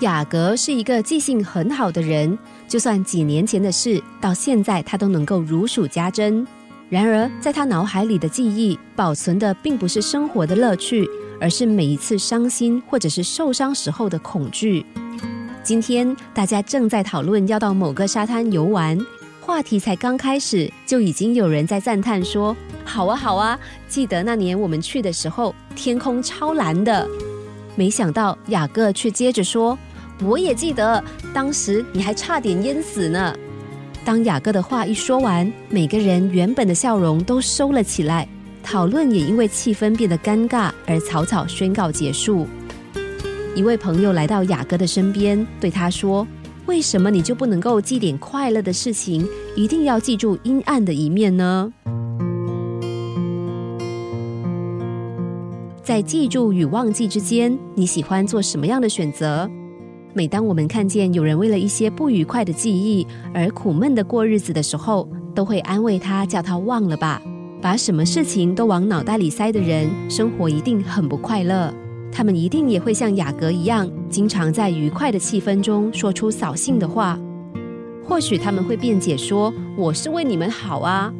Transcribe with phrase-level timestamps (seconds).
[0.00, 6.46] 雅各是一个记性很好的人，就算几年前的事，到现在他都能够如数家珍。
[6.90, 11.08] 然而，在他脑海里的记忆保存的并不是生活的乐趣，
[11.40, 14.84] 而是每一次伤心或者是受伤时候的恐惧。
[15.62, 18.98] 今天大家正在讨论要到某个沙滩游玩，
[19.40, 22.54] 话题才刚开始，就已经有人在赞叹说
[22.84, 23.58] ：“好啊，好啊！
[23.88, 27.08] 记得那年我们去的时候，天空超蓝的。”
[27.74, 29.76] 没想到雅各却接着说。
[30.24, 31.02] 我也记得，
[31.34, 33.34] 当时你还差点淹死呢。
[34.04, 38.26] 当雅各的话一说完，每个人原本的笑容都收了起来，
[38.62, 42.46] 讨论也因为气氛变得尴尬而草草宣告结束。
[43.54, 46.26] 一位朋友来到雅各的身边，对他说
[46.66, 51.72] ：“为什么你就不能够记点快乐的事情，一定要记住阴暗的一面呢？”
[55.82, 59.50] 在记住与忘记之间，你喜欢做什么样的选择？
[60.16, 67.20] 每当我们看见有人为了一些不愉快的记忆而苦闷的过日子的时候，都会安慰他，叫他忘了吧。
[67.60, 71.70] 把什么事情都往脑袋里塞的人，生活一定很不快乐。
[72.10, 77.20] 他们一定也会像雅各一样，经常在愉快的气氛中说出扫兴的话。
[78.02, 81.12] 或许他们会辩解说：“我是为你们好啊。”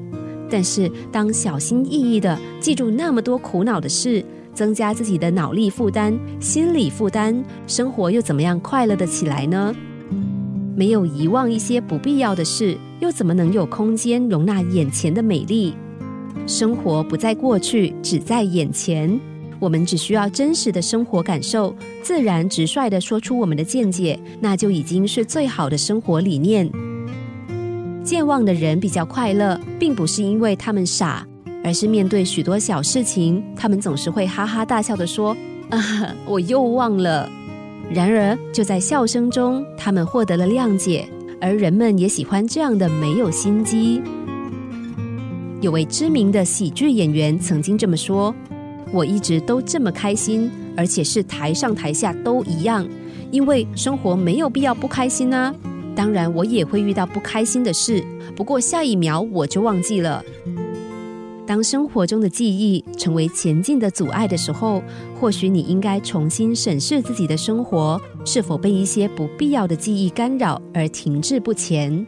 [0.49, 4.25] 但是当小心翼翼的记住那么多苦恼的事。
[4.57, 9.75] 增加自己的脑力负担、心理负担，生活又怎么样快乐的起来呢？
[10.75, 15.75] 没有遗忘一些不必要的事，又怎么能有空间容纳眼前的美丽？
[16.47, 19.21] 生活不在过去，只在眼前。
[19.59, 26.71] 我们只需要真实的生活感受，自然直率的说出我们的见解，那就已经是最好的生活理念。
[28.03, 31.27] 健忘的人比较快乐，并不是因为他们傻。
[31.67, 35.37] 而是面对许多小事情，他们总是会哈哈大笑的说
[35.69, 37.29] ：“啊，我又忘了。”
[37.93, 41.09] 然而，就在笑声中，他们获得了谅解，
[41.41, 44.01] 而人们也喜欢这样的没有心机。
[45.61, 48.33] 有位知名的喜剧演员曾经这么说
[48.95, 52.87] ：“我一直都这么开心，而且是台上台下都一样，
[53.33, 55.53] 因为生活没有必要不开心啊。
[55.97, 58.05] 当然，我也会遇到不开心的事，
[58.37, 60.23] 不过下一秒我就忘记了。”
[61.47, 64.83] 当生活中的记忆成为前进的阻碍的时候，
[65.21, 72.05] 或许你应该重新审视自己的生活是否被一些不必要的记忆干扰而停滞不前。